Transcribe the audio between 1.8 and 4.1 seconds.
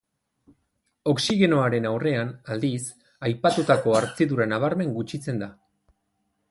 aurrean, aldiz, aipatutako